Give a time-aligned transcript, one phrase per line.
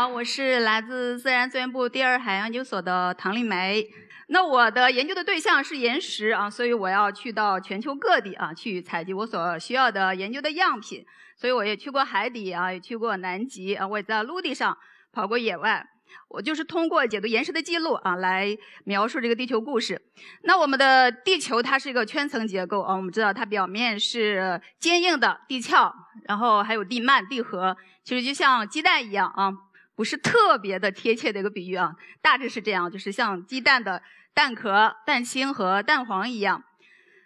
[0.00, 3.86] 好，我是来自自然资源部第二海洋研究所的唐丽梅。
[4.28, 11.04] 那我的研究的对象是岩石啊，所以我要去到全球各地啊去采集我所需要的研究的样品。
[11.36, 14.74] 所以我也去过海底啊，也去过南极啊，我也在陆地上
[15.12, 15.86] 跑过野外。
[16.30, 20.00] 我就是通过解读岩石的记录啊，来描述这个地球故事。
[20.44, 25.92] 那我们的地球它是一个圈层结构啊，我们知道它表面是坚硬的地壳，
[26.26, 29.52] 然后还有地幔、地核，其实就像鸡蛋一样啊，
[30.00, 36.64] 不是特别的贴切的一个比喻啊，大致是这样，就是像鸡蛋的蛋壳、蛋清和蛋黄一样。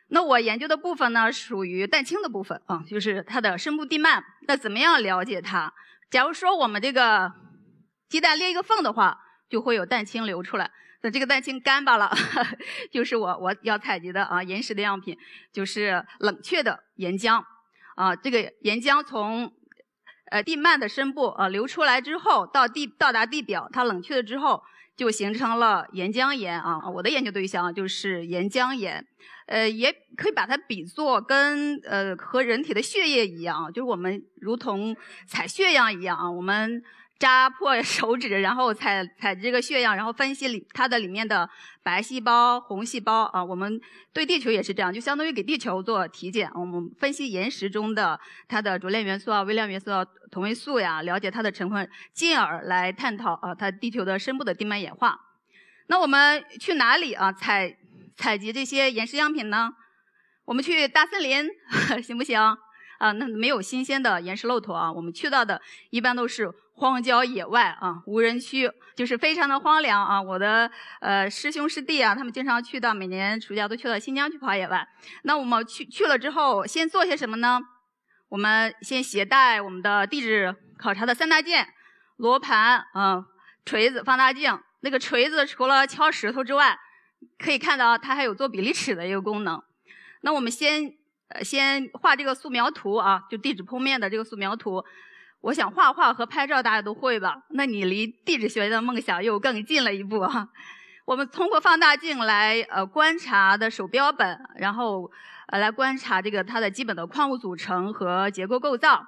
[0.08, 4.24] 那我研究的部分呢，属于蛋清的部分啊，就是它的深部地幔。
[4.48, 5.72] 那怎么样了解它？
[6.10, 7.32] 假如说我们这个
[8.08, 10.68] 鸡蛋裂一个缝的话，就会有蛋清流出来。
[11.02, 12.12] 那这个蛋清干巴了，
[12.90, 15.16] 就是我我要采集的啊岩石的样品，
[15.52, 17.40] 就是冷却的岩浆
[17.94, 18.16] 啊。
[18.16, 19.52] 这个岩浆从
[20.34, 24.60] 呃地幔的深部呃流出来之后，到地到达地表，它冷却了之后，
[24.96, 26.90] 就形成了岩浆岩啊。
[26.90, 29.06] 我的研究对象就是岩浆岩，
[29.46, 34.96] 呃，也可以把它比作跟呃和人体的血液一样，就是我们如同
[35.28, 36.82] 采血样一样啊，我们。
[37.24, 41.48] 扎破手指，然后采采集这个血样，然后分析里它的里面的
[41.82, 43.42] 白细胞、红细胞啊。
[43.42, 43.80] 我们
[44.12, 46.50] 对地球也是这样，就相当于给地球做体检。
[46.54, 55.18] 我们分析岩石中的它的主链元素啊、微量元素啊、同位素呀，了解它的成分，进而来探讨啊它地球的深部的地幔演化。
[55.86, 57.74] 那我们去哪里啊采
[58.18, 59.70] 采集这些岩石样品呢？
[60.44, 61.48] 我们去大森林
[62.04, 62.38] 行不行？
[62.38, 64.92] 啊，那没有新鲜的岩石露头啊。
[64.92, 66.52] 我们去到的一般都是。
[66.76, 70.20] 荒郊野外啊，无人区，就是非常的荒凉啊。
[70.20, 74.86] 我的呃师兄师弟啊，他们经常去到，每年暑假都去到新疆去跑野外。
[75.22, 77.60] 那我们去去了之后，先做些什么呢？
[78.28, 81.68] 我们先携带我们的地质考察的三大件：
[82.16, 83.24] 罗盘啊、
[83.64, 84.58] 锤子、放大镜。
[84.80, 86.76] 那个锤子除了敲石头之外，
[87.38, 89.62] 可以看到它还有做比例尺的一个功能。
[90.22, 90.92] 那我们先
[91.28, 94.84] 呃先画这个素描图啊，就地质剖面的这个素描图。
[95.44, 97.42] 我想画画和拍照大家都会吧？
[97.50, 100.48] 那你离地质学的梦想又更近了一步哈。
[101.04, 105.10] 我们通过放大镜来呃观察的手标本，然后
[105.48, 109.06] 呃来观察这个它的基本的矿物组成和结构构造。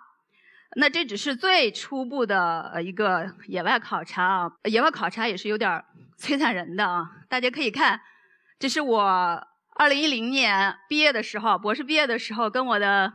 [0.74, 5.82] 那这只是最初步的呃一个野外考察啊，野外考察也是有点
[6.20, 7.12] 摧残人的啊。
[7.30, 7.98] 大家可以看，
[8.58, 9.03] 这是我
[9.74, 13.10] 二零一零年毕业的时候，博士毕业的时候跟我的。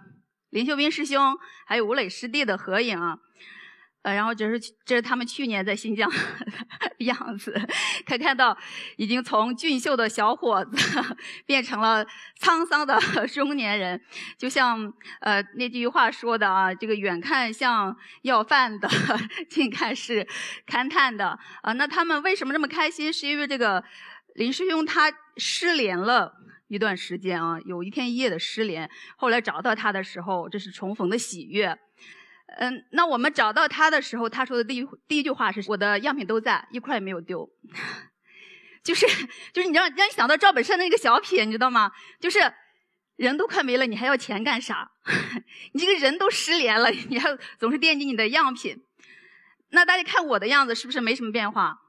[0.52, 3.18] 林秀斌师兄还有吴磊师弟的合影啊，
[4.04, 7.54] 呃，然后这是这是他们去年在新疆 的样子，
[8.06, 8.58] 可以看到
[8.98, 10.76] 已经从俊秀的小伙子
[11.46, 12.06] 变成了
[12.40, 13.00] 沧桑的
[13.34, 14.02] 中年人，
[14.38, 14.92] 就像
[15.22, 18.90] 呃那句话说的啊，这个远看像要饭的，
[19.50, 20.28] 近看是
[20.68, 21.72] 勘探的啊。
[21.74, 23.12] 那他们为什么这么开心？
[23.14, 23.84] 是因为这个
[24.36, 26.41] 林师兄他失联了。
[26.72, 31.78] 一段时间啊，有一天一夜的失联，后来找到他的时候，这是重逢的喜悦。
[32.48, 37.50] 嗯，那我们找到他的时候，他说的第一第一句话是：“我的样品都在，一块也没有丢。
[38.86, 39.06] ”就是
[39.52, 41.92] 就是，你让让你想到赵本山的那个小品，你知道吗？
[42.22, 42.40] 就是
[43.18, 44.92] 人都快没了，你还要钱干啥？
[45.74, 48.82] 你这个人都失联了，你还总是惦记你的样品。
[49.72, 51.82] 那大家看我的样子是不是没什么变化？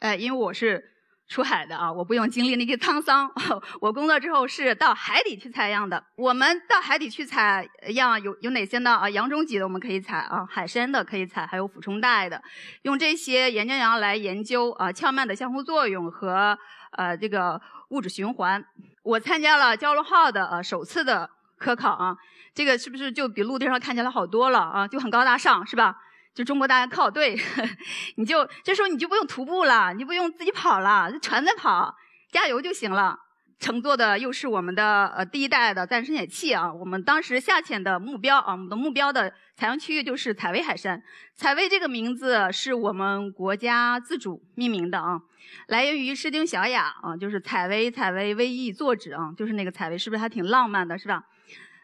[0.00, 0.88] 哎，因为我是。
[1.30, 3.30] 出海的啊，我不用经历那些沧桑。
[3.80, 6.04] 我工作之后是到海底去采样的。
[6.16, 8.96] 我们到海底去采样有有哪些呢？
[8.96, 12.42] 啊，洋中脊的我们可以采啊，海参的可以采，还有俯冲带的。
[12.82, 16.58] 用这些岩浆洋来研究啊壳幔的相互作用和
[16.96, 18.64] 呃这个物质循环。
[19.04, 22.16] 我参加了蛟龙号的呃首次的科考啊，
[22.52, 24.88] 这个是不是就比陆地上看起来好多了啊？
[24.88, 25.94] 就很高大上是吧？
[26.34, 27.36] 就中国大家靠队，
[28.16, 31.94] 你就这时候你就不用徒步了，你不用自己跑了，船在跑，
[32.30, 33.18] 加油就行了。
[33.58, 36.72] 乘坐的又是我们的呃第一代的自然深潜器啊。
[36.72, 41.02] 我们当时下潜的目标啊，我们的目标的采样区域就是采薇海山。
[41.36, 45.20] 采薇这个名字是我们国家自主命名的啊，
[45.66, 51.22] 来源于《诗经·小雅》啊，就是采薇，采薇，薇易作止啊，就是那个采薇，是不是还挺浪漫的，是吧？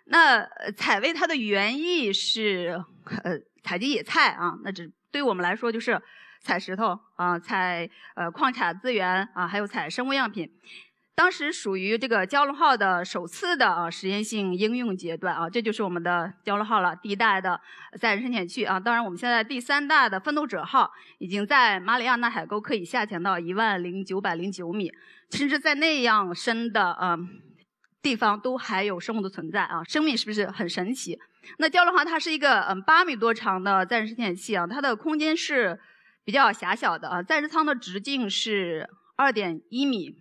[0.07, 2.85] 那采薇它的原意是
[3.23, 3.39] 呃。
[3.67, 6.01] 采集野菜啊，那只对我们来说就是
[6.41, 10.49] 采石头啊，采呃矿产资源啊，还有采生物样品。
[11.17, 17.61] 当时属于这个蛟龙号的首次的啊实验性应用阶段啊，这就是我们的蛟龙号了，第一代的
[17.99, 18.79] 载人深潜器啊。
[18.79, 20.89] 当然，我们现在第三代的奋斗者号
[21.19, 24.93] 已经在马里亚纳海沟可以下潜到一万零九百零九米，
[25.33, 27.19] 甚至在那样深的啊
[28.07, 31.19] 地方都还有生物的存在啊，生命是不是很神奇？
[31.59, 35.77] 那蛟龙号它是一个嗯八米多长的载人深潜器啊，它的空间是
[36.25, 40.15] 比较狭小的啊，在日舱的直径是二点一米，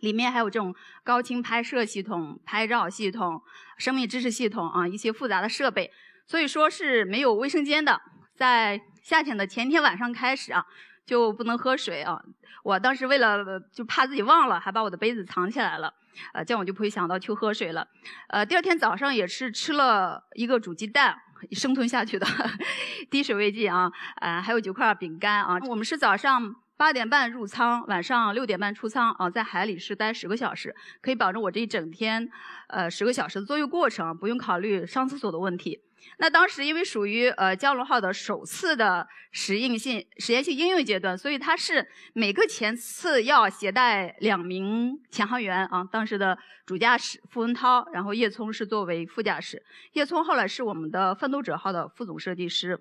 [0.00, 3.40] 里面还有这种高清拍摄系统、拍照系统、
[3.78, 5.90] 生命知识系统啊，一些复杂的设备，
[6.26, 7.98] 所以说是没有卫生间的。
[8.36, 10.62] 在下潜的前天晚上开始啊，
[11.08, 12.20] 就不能喝水啊。
[12.62, 15.94] 我当时为了就怕自己忘了，还把我的杯子藏起来了。
[16.34, 17.88] 呃，这样我就不会想到去喝水了。
[18.28, 21.16] 呃，第二天早上也是吃了一个煮鸡蛋，
[21.52, 22.26] 生吞下去的，
[23.10, 23.90] 滴水未进啊。
[24.20, 25.58] 呃，还有几块饼干啊。
[25.66, 32.28] 我们是早上八点半入舱，晚上六点半出舱啊，在海里是待十个小时，可以保证我这一整天，
[32.66, 35.80] 呃，十个小时的作业过程，不用考虑上厕所的问题。
[36.20, 45.84] 那当时因为属于呃蛟龙号的首次的实验性实验性应用阶段，所以它是每个前次要携带两名潜航员啊。
[45.84, 46.36] 当时的
[46.66, 49.62] 主驾驶傅文涛，然后叶聪是作为副驾驶。
[49.92, 52.80] 叶聪后来是我们的奋斗者号的副总设计师，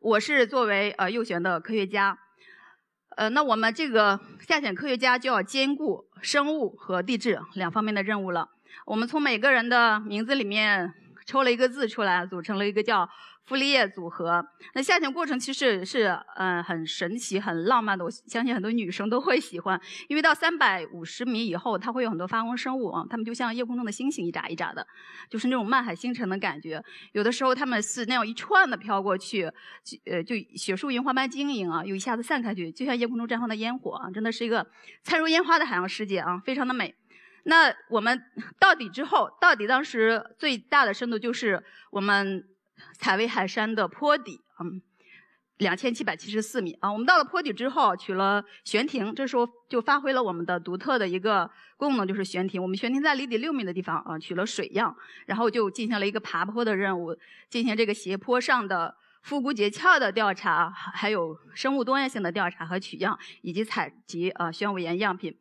[0.00, 2.18] 我是作为呃右舷的科学家。
[3.16, 8.48] 呃，那我们这个下潜科学家就要兼顾生物和地质两方面的任务了。
[8.86, 10.94] 我们从每个人的名字里面。
[11.28, 13.06] 抽了一个字出来，组成了一个叫
[13.44, 14.42] “傅立叶”组合。
[14.72, 19.78] 那下潜过程其实是嗯很神奇、很浪漫的，我相信很多女生都会喜欢。
[20.08, 24.86] 因为到三百五十米以后，它会有很多发光生物啊，它们就像夜空中的星星一眨一眨的，
[25.28, 26.82] 就是那种漫海星辰的感觉。
[27.12, 29.52] 有的时候它们是那样一串的飘过去，
[30.10, 34.66] 呃，就雪树银花般晶莹啊，又一下子散开去，就像夜空中绽放的烟火啊，真的是一个
[35.02, 36.94] 灿如烟花的海洋世界啊，非常的美。
[37.48, 38.22] 那我们
[38.60, 42.46] 到底之后，到底当时最大的深度就是我们
[42.92, 44.82] 采薇海山的坡底，嗯，
[45.56, 46.92] 两千七百七十四米啊。
[46.92, 52.60] 我们到了坡底之后，取了悬停，这时候就发挥了我们的独特的一个功能，就是悬停。
[52.60, 57.16] 我们悬停在离底六米的地方啊，取了水样，然后就进行了一个爬坡的任务，
[57.48, 65.34] 进行这个斜坡上的腹股结壳的调查，还有生物多样性的调查和取样，以及采集啊玄武岩样品。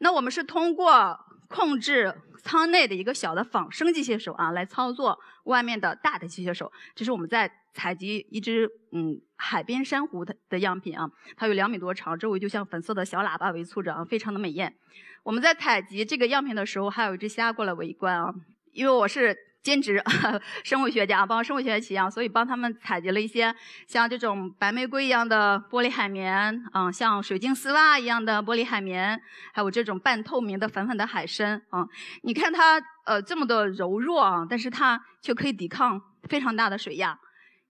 [0.00, 1.28] 那我们是通过。
[1.52, 2.12] 控制
[2.42, 6.72] 舱内的一个小的仿生机械手啊，来操作外面的大的机械手。
[6.94, 14.74] 这是我们在采集一只嗯海边珊瑚的的样品啊，它有两米多长，周围就像粉色的小喇叭围簇着啊，非常的美艳。
[15.22, 18.34] 我们在采集这个样品的时候，还有一只虾过来围观啊，
[18.72, 19.36] 因为我是。
[19.62, 20.02] 兼职
[20.64, 23.54] 生物学家，帮生物学家起样，所以帮他们采集了一些
[23.86, 29.20] 像这种白玫瑰一样的玻璃海绵，嗯，像水晶丝袜一样的玻璃海绵，
[29.52, 31.86] 还有这种半透明的粉粉的海参，啊，
[32.22, 37.16] 你看它呃这么的柔弱啊，但是它却可以抵抗非常大的水压，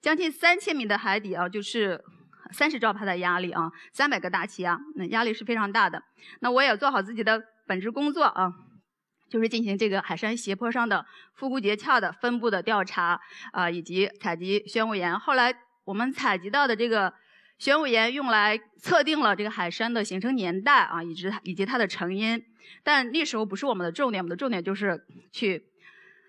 [0.00, 2.02] 将近三千米的海底啊，就是
[2.52, 6.02] 三十兆帕的压力啊，三百个大气压，那压力是非常大的。
[6.40, 8.50] 那我也做好自己的本职工作啊。
[9.32, 13.18] 就是进行这个海山斜坡上的腹股结壳的分布的调查
[13.50, 15.18] 啊，以及采集玄武岩。
[15.18, 17.10] 后来我们采集到的这个
[17.56, 22.44] 玄武岩用来测定了这个海山的形成年代啊，以及以及它的成因。
[22.82, 25.02] 但那时候不是我们的重点，我们的重点就是
[25.32, 25.64] 去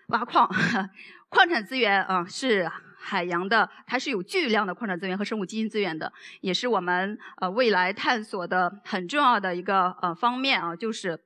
[0.06, 0.48] 挖矿。
[1.28, 6.10] 矿产资源啊是海洋的，它是有巨量的矿产资源和生物基因资源的，
[6.40, 11.20] 也是我们呃未来探索的很重要的一个呃方面啊，就是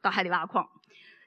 [0.00, 0.66] 到海里挖矿。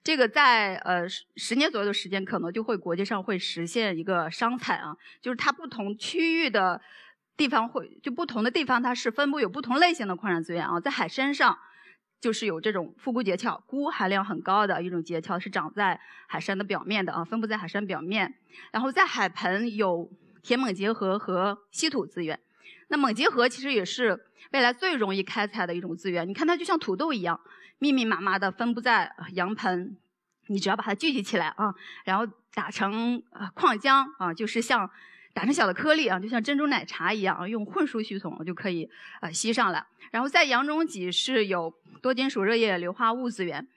[0.03, 6.81] 这个在呃十十年左右的时间，可能就会国际上会实现一个商采啊，就是它不同区域的
[7.37, 10.79] 地方会就不同的地方，它是分布有不同类型的矿产资源啊。
[10.79, 11.57] 在海参上，
[12.19, 18.33] 就是有这种腹股结壳，钴含量很高的一种结壳，是长在海山的表面的啊，分布在海山表面。
[18.71, 20.09] 然后在海盆有
[20.41, 22.39] 铁锰结合和稀土资源，
[22.91, 24.19] 那锰结核其实也是
[24.51, 27.39] 未来最容易开采的一种资源，你看它就像土豆一样。
[27.79, 29.97] 密密麻麻的分布在阳盆，
[30.45, 31.73] 你只要把它聚集起来啊，
[32.05, 33.19] 然后打成
[33.55, 34.87] 矿浆啊，就是像
[35.33, 38.87] 打成小的颗粒啊，就像珍珠奶茶一样，用混输系统就可以
[39.21, 39.83] 呃吸上来。
[40.11, 43.67] 然后在阳中脊是有多金属热液硫化物资源，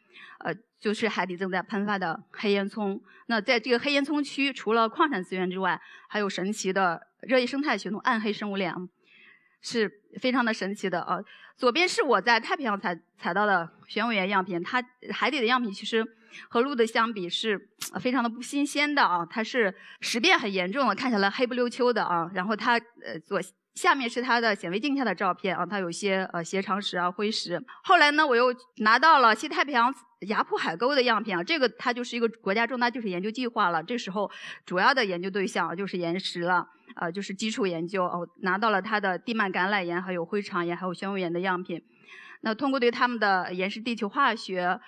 [0.40, 3.00] 呃，就是海底正在喷发的黑烟囱。
[3.28, 8.74] 那在这个黑烟囱区，除了矿产资源之外，还有神奇的热液生态系统、暗黑生物链。
[9.64, 9.90] 是
[10.20, 11.18] 非常的神奇的啊！
[11.56, 16.04] 左边是我在太平洋采采到的玄武岩样品，它海底的样品其实
[16.48, 17.58] 和陆的相比是
[17.98, 22.30] 非常的不新鲜的啊，它是石变很严重的，看起来黑不溜秋的啊。
[22.34, 23.40] 然后它呃左
[23.74, 27.62] 下面是它的显微镜下的照片啊，它有些呃斜长石啊灰石。
[27.82, 29.92] 后来呢，我又拿到了西太平洋
[30.28, 34.30] 雅浦海沟的样品啊，这个它就是一个国家重大技术研究计划了，这时候
[34.64, 36.68] 主要的研究对象就是岩石了。
[36.96, 41.82] 呃，就是基础研究哦，拿到了它的地幔橄榄岩、还有灰长岩、还有玄武岩的样品。
[42.42, 44.78] 那通过对它们的岩石地球化学、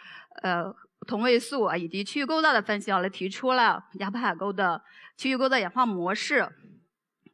[0.42, 0.72] 呃
[1.06, 4.82] 同位素啊以及区域构造的分析啊，来提出了雅浦海沟的
[5.16, 6.48] 区域构造演化模式。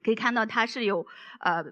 [0.02, 1.06] 可以看到它是有
[1.40, 1.62] 呃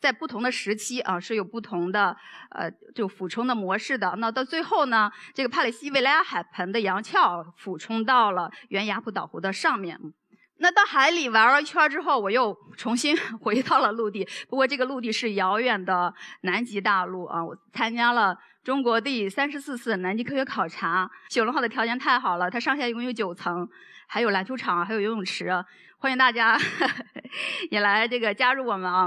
[0.00, 2.16] 在不同的时期啊，是有不同的
[2.50, 4.14] 呃，就俯冲的模式的。
[4.18, 9.98] 那到最后呢，这个帕里西维莱亚海盆的洋壳俯冲到了原雅普岛湖的上面。
[10.60, 14.26] 那到海里玩了一圈之后，我又重新 回到了陆地。
[14.48, 17.44] 不过这个陆地是遥远的南极大陆啊！
[17.44, 21.08] 我参加了中国第三十四次南极科学考察。
[21.30, 23.68] 九龙号的条件太好了，它上下一共有九层，
[24.10, 25.52] 还有篮球场，还有游泳池。
[25.98, 26.58] 欢迎大家
[27.70, 29.06] 也来这个加入我们啊！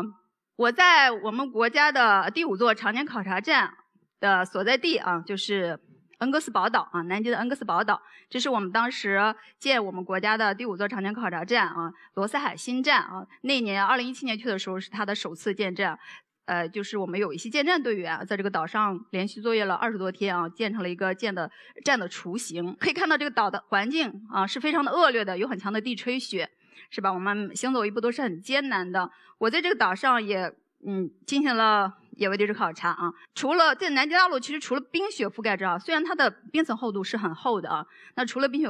[0.56, 3.74] 我在我们国家的第五座常年考察站
[4.20, 5.80] 的所在地啊，就是
[6.20, 8.00] 恩格斯堡岛啊，南极的恩格斯堡岛。
[8.30, 13.26] 这是我们当时建我们国家的第五座常年考察站啊，罗斯海新站啊。
[13.42, 15.98] 那年二零一七年去的时候是它的首次建站，
[16.46, 21.50] 呃，就是我们有一些建站队员在这个岛上连续作业了二十多天啊，建成了一个建的
[21.84, 22.76] 站的雏形。
[22.80, 26.50] 可以看到这个岛的环境啊是非常的恶劣的，有很强的地吹雪。
[26.94, 27.14] 是吧？
[27.14, 29.10] 我们行走一步都是很艰难的。
[29.38, 30.54] 我在这个岛上也
[30.86, 33.14] 嗯进行了野外地质考察啊。
[33.34, 38.68] 除了在南极大陆，其实除了冰雪覆盖之外，虽然它的冰层厚度是很厚的啊，那除了冰雪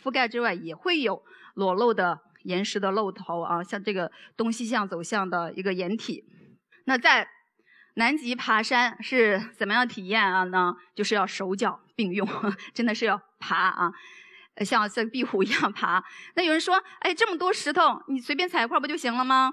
[0.00, 1.20] 覆盖之外，也会有
[1.54, 6.24] 裸露的岩石的露头啊，像这个东西向走向的一个岩体。
[6.86, 7.28] 那在
[7.94, 10.44] 南极爬山是怎么样体验啊？
[10.44, 12.26] 呢，就是要手脚并用，
[12.74, 13.92] 真的是要爬啊。
[14.64, 16.02] 像像壁虎一样爬，
[16.34, 19.52] 那有人说，哎，这么多石头，你随便踩一块不就行了吗？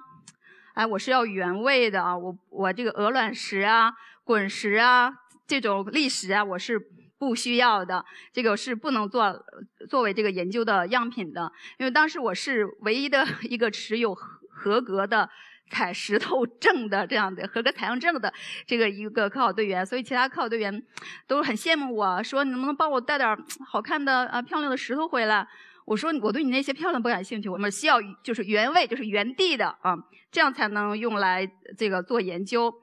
[0.76, 5.14] 哎，我是要原味的啊，我我这个鹅卵石啊、滚石啊、
[5.46, 6.80] 这种砾石啊，我是
[7.18, 9.46] 不需要的，这个是不能做
[9.90, 15.30] 作为这个研究的样品的，因为当时我是唯一的 一个持有合格的。
[15.74, 18.32] 采石头证的这样的合格采样证的
[18.68, 20.84] 这个一个科考队员，所以其他科考队员
[21.28, 25.48] 都很羡慕我，说你能不能帮我带点好看的啊漂亮的石头回来？
[25.86, 29.98] 我说我对你那些漂亮不感兴趣，我们需要就是原位，就是原地的啊，
[30.32, 32.74] 这样才能用来这个做研究。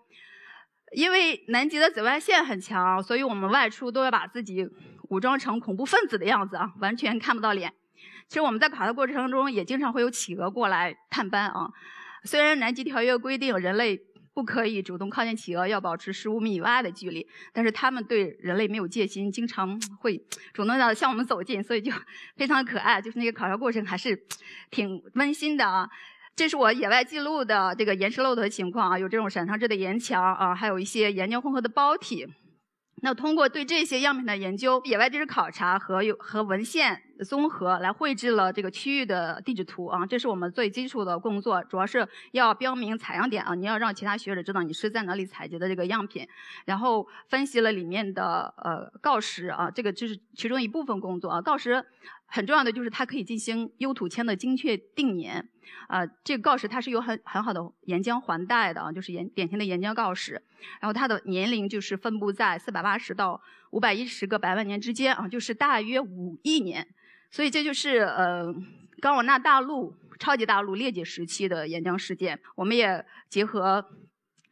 [0.92, 4.68] 因为南极的紫外线很强，所以我们外出都要把自己
[5.08, 7.72] 武装成恐怖分子的样子啊，完全看不到脸。
[8.26, 11.70] 其实我们在考察过程中也经常会有企鹅过来探班啊。
[12.24, 13.98] 虽然南极条约规定人类
[14.32, 20.16] 不可以主动靠近企鹅，要保持十五米以外的距离，但是他们对人类没有戒心，经常会
[20.52, 21.92] 主动的向我们走近，所以就
[22.36, 23.00] 非常可爱。
[23.00, 24.16] 就是那个考察过程还是
[24.70, 25.88] 挺温馨的啊。
[26.36, 32.26] 这是我野外记录的这个岩石露头的情况啊，有这种闪长质的岩墙啊，还有一些岩浆混合的包体。
[33.02, 40.04] 那通过对这些样品的研究、野外地质考察和有和文献综合，来绘制了这个区域的地质图啊。
[40.04, 46.28] 这是我们最基础的工作，主要是要标明采样点啊，你要让其他学者知道你是在哪里采集的这个样品，
[46.66, 51.40] 然后分析了里面的呃锆石啊，这个就是其中一部分工作啊。
[51.40, 51.84] 锆石
[52.26, 55.48] 很重要的就是它可以进行优土铅的精确定年。
[55.88, 60.42] 啊，这个锆石它是有很很好的岩浆环带的啊，就是岩典型的岩浆锆石，
[60.80, 66.86] 然后它的年龄就是分布在四百八十到五百一十个百万年之间啊，就是大约五亿年，
[67.30, 68.54] 所以这就是呃
[69.00, 72.40] 冈瓦纳大陆超级大陆裂解时期的岩浆事件。
[72.54, 73.84] 我们也结合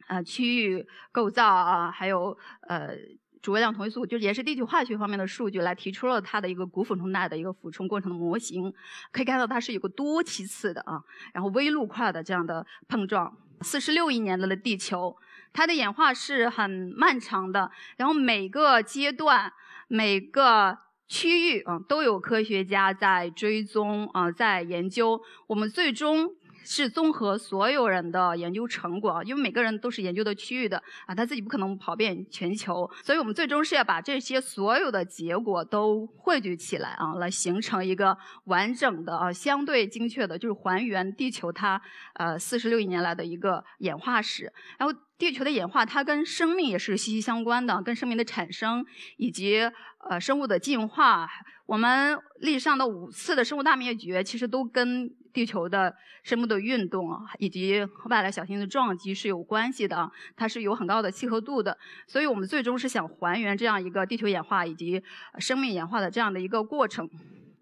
[0.07, 2.95] 呃区域构造啊，还有呃。
[3.41, 8.73] 主微量同位素就也是地球化学方面的数据来提出了它的一个古俯冲带的一个俯冲过程的模型，
[9.11, 11.01] 可以看到它是有个多期次的啊，
[11.33, 13.37] 然后微陆块的这样的碰撞。
[13.61, 15.15] 四十六亿年的地球，
[15.53, 19.51] 它的演化是很漫长的，然后每个阶段、
[19.87, 20.77] 每个
[21.07, 25.21] 区域啊都有科学家在追踪啊，在研究。
[25.47, 26.35] 我们最终。
[26.71, 41.81] 是综合所有人的研究成果啊，因为每个人都是研究的区域的啊，他自己不可能跑遍全球，所以我们最终是要把这些所有的结果都汇聚起来啊，来形成一个完整的啊，相对精确的，就是还原地球它
[42.13, 44.53] 呃四十六亿年来的一个演化史。
[44.77, 48.85] 然后地球的演化它跟生命也是息息相关的，跟生命的产生
[49.17, 49.59] 以及
[50.07, 51.27] 呃生物的进化，
[51.65, 55.11] 我们历史上的五次的生物大灭绝其实都跟。
[55.33, 61.77] 地球的生物的运动，以及外来小行星的撞击是有关系的，它是有很高的契合度的。
[62.07, 65.01] 所以我们最终是想还原这样一个地球演化以及
[65.37, 67.09] 生命演化的这样的一个过程。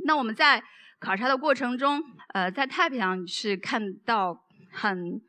[0.06, 0.64] 那我们在
[1.00, 2.02] 考察的过程中，
[2.34, 5.22] 呃，在太平洋是看到很。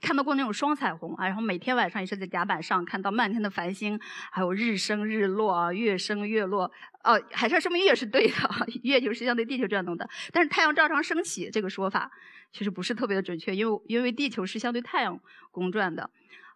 [0.00, 3.98] 看到过那种双彩虹啊，然后每天晚上也是在甲板上看到漫天的繁星，
[4.30, 6.70] 还有日升日落啊，月升月落。
[7.04, 8.34] 哦，海上生命月是对的，
[8.84, 10.08] 月就是相对地球转动的。
[10.32, 12.10] 但是太阳照常升起这个说法
[12.52, 15.18] 其实不是特别的准确，因为因为地球是相对太阳
[15.50, 16.10] 公转的。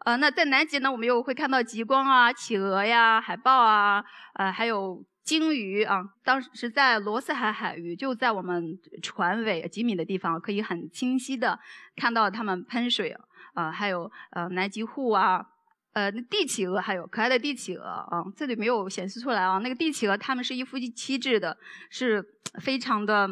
[0.05, 5.05] 呃，那在南极呢，我们又会看到极光啊、企鹅呀、海豹啊，呃，还有。
[5.26, 11.59] 鲸鱼啊，当时在罗斯海海域，就在我们船尾几米的地方，可以很清晰的
[11.97, 13.14] 看到它们喷水
[13.52, 15.45] 啊，还有呃南极户啊，
[15.92, 19.59] 呃帝企鹅，还有可爱的帝企鹅啊，这里没有显示出来啊。
[19.59, 21.59] 那个帝企鹅它们是一夫一妻制的，
[21.90, 22.25] 是
[22.61, 23.28] 非常的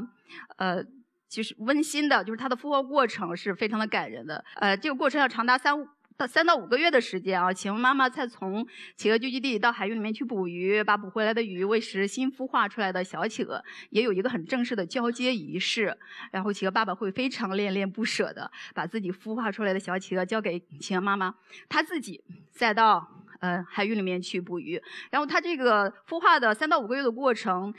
[0.56, 0.84] 呃。
[1.26, 4.44] 就是温馨的，就是它的孵化过程是非常的感人的。
[4.54, 5.74] 呃，这个过程要长达三
[6.16, 7.52] 到三到五个月的时间啊。
[7.52, 8.66] 企鹅妈妈才从
[8.96, 15.96] 企鹅聚集地到海域里面去捕鱼，把捕回来的鱼喂食新孵化出来的小企鹅，也有一个很正式的交接仪式。
[16.30, 21.34] 然后企鹅爸爸会非常恋恋不舍的把自己孵化出来的小企鹅交给企鹅妈妈，
[21.68, 24.80] 他自己再到呃海域里面去捕鱼。
[25.10, 27.74] 然后他这个孵化的三到五个月的过程。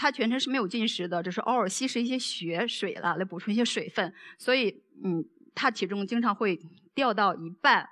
[0.00, 4.14] 它全程是没有进食的，只是偶尔吸食一些血水了，来补充一些水分。
[4.38, 5.24] 所以，嗯，
[5.56, 6.56] 它体重经常会
[6.98, 7.88] 掉到一半。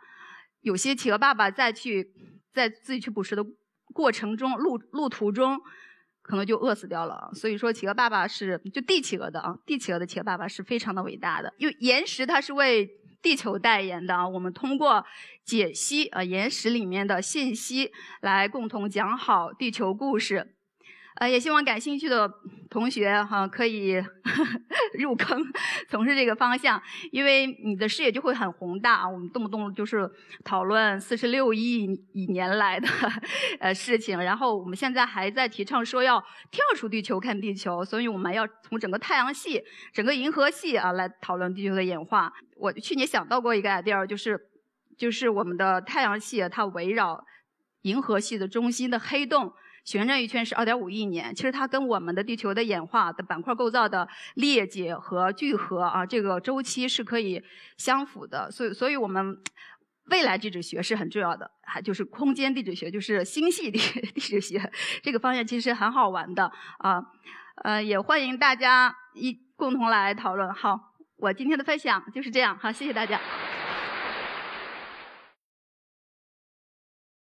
[0.62, 2.10] 有些企鹅爸爸再去
[2.52, 3.44] 在自己去捕食的
[3.94, 5.60] 过程中，路路途中
[6.22, 7.30] 可能就饿死掉了。
[7.32, 11.54] 所以说，企鹅爸爸是就帝企鹅的啊，帝企鹅的企鹅爸爸是非常的伟大的。
[11.56, 12.90] 因为岩石它是为
[13.22, 15.06] 地球代言的啊，我们通过
[15.44, 20.55] 解析呃岩石里面的信息，来共同讲好地球故事。
[21.16, 22.30] 呃，也希望感兴趣的
[22.68, 23.94] 同学哈可以
[24.98, 25.42] 入坑，
[25.88, 26.80] 从事这个方向，
[27.10, 29.08] 因为你的视野就会很宏大啊。
[29.08, 30.06] 我们动不动就是
[30.44, 32.86] 讨论四十六亿亿年来的
[33.60, 36.20] 呃事情，然后我们现在还在提倡说要
[36.50, 39.62] 跳出地球看地球，所以我们要从整个太阳系、
[39.94, 42.30] 整个银河系啊来讨论地球的演化。
[42.56, 44.38] 我去年想到过一个 idea，就是
[44.98, 47.24] 就是我们的太阳系它围绕
[47.82, 49.50] 银河系的中心的黑洞。
[49.86, 57.40] 旋转一圈是二点五亿年，其实它跟我们的地球的演化的板块构造的裂解和聚合啊，这个周期是可以
[57.78, 58.50] 相符的。
[58.50, 59.38] 所以，所以我们
[60.10, 63.78] 未来地质学是很重要的，还就是空间地质学，就是星系地
[64.12, 64.72] 地质学
[65.04, 67.00] 这个方向其实很好玩的啊。
[67.62, 70.52] 呃，也欢迎大家一共同来讨论。
[70.52, 70.78] 好，
[71.16, 72.58] 我今天的分享就是这样。
[72.58, 73.20] 好，谢谢大家。